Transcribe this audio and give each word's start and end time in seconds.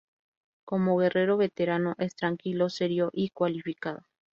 Como 0.65 0.97
guerrero 0.97 1.37
veterano, 1.37 1.93
es 1.99 2.15
tranquilo, 2.15 2.69
serio 2.71 3.11
y 3.13 3.29
cualificado. 3.29 4.03